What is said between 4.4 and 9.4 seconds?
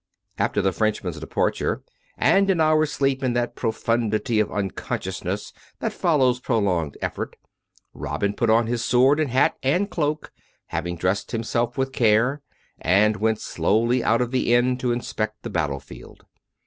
unconsciousness that follows prolonged effort, Robin put on his sword and